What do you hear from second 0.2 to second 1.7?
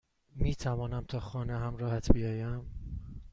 میتوانم تا خانه